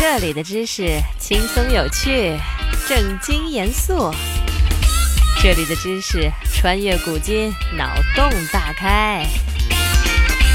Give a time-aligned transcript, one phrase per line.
[0.00, 2.34] 这里的知识轻松有趣，
[2.88, 4.10] 正经严肃。
[5.42, 9.26] 这里的知识穿越古今，脑洞大开。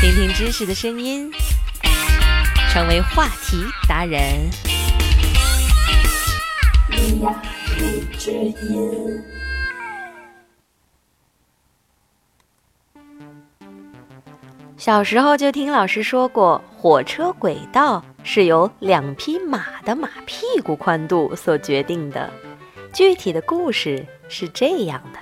[0.00, 1.30] 听听知识的声音，
[2.72, 4.48] 成为话题达人。
[14.78, 22.28] 小时候就听老师说过，火车轨道是由两匹马的马屁股宽度所决定的。
[22.92, 25.18] 具体的故事是这样的：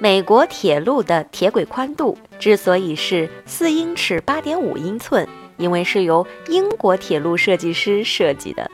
[0.00, 5.26] 美国铁路的铁轨宽度之所以是四英尺八点五英寸，
[5.56, 8.68] 因为是由英国铁路设计师设计的。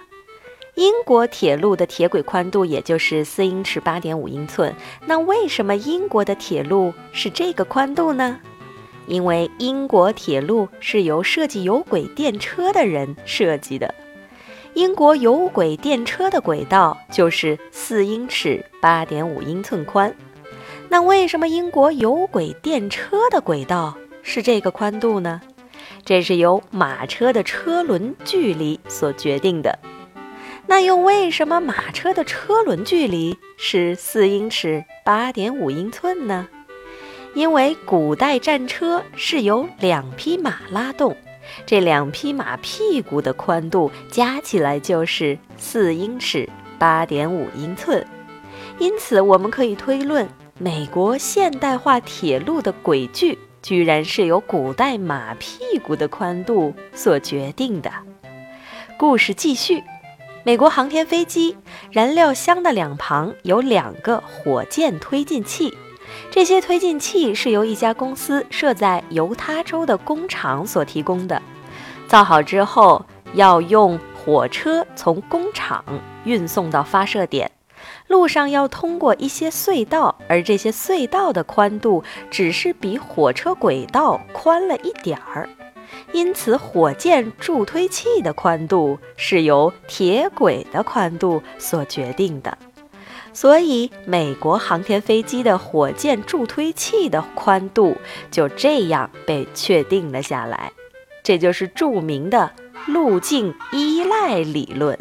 [0.76, 4.74] 英国铁路的铁轨宽度也就是四英尺八点五英寸。
[5.06, 8.40] 那为什么英国的铁路是这个宽度呢？
[9.10, 13.92] 因为英国铁路是由设计有轨电车的人设计的，
[14.74, 20.14] 英国有轨电车的轨道就是四英尺八点五英寸宽。
[20.88, 25.40] 那为什么英国有轨电车的轨道是这个宽度呢？
[26.04, 29.76] 这是由马车的车轮距离所决定的。
[30.68, 36.46] 那又为什么马车的车轮距离是四英尺八点五英寸呢？
[37.34, 41.16] 因为古代战车是由两匹马拉动，
[41.64, 48.04] 这两匹马屁股的宽度加起来就是四英尺八点五英寸，
[48.78, 50.28] 因此我们可以推论，
[50.58, 57.90] 美国现代化铁路的轨距居然是由古代马屁股的宽度所决定的。
[58.98, 59.82] 故事继续，
[60.42, 61.56] 美国航天飞机
[61.92, 65.72] 燃料箱的两旁有两个火箭推进器。
[66.30, 71.40] 这些推进器是由一家公司设在犹他州的工厂所提供的。
[72.06, 75.84] 造好之后，要用火车从工厂
[76.24, 77.50] 运送到发射点，
[78.08, 85.48] 路上要通过一些隧道，而这些隧道的宽度只是比火车轨道宽了一点儿，
[86.12, 92.58] 因此火箭助推器的宽度是由铁轨的宽度所决定的。
[93.32, 97.96] 所以，美国航天飞机的火箭助推器的宽度
[98.30, 100.72] 就这样被确定了下来，
[101.22, 102.52] 这就是著名的
[102.86, 104.98] 路径依赖理论。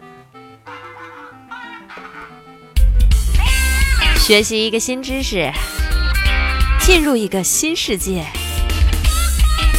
[4.18, 5.52] 学习一个新知识，
[6.80, 8.24] 进入一个新世界。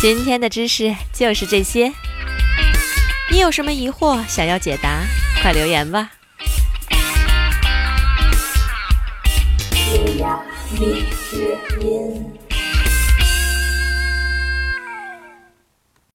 [0.00, 1.92] 今天的知识就是这些，
[3.30, 5.02] 你有什么疑惑想要解答，
[5.40, 6.10] 快留言吧。
[10.78, 12.49] 米之音。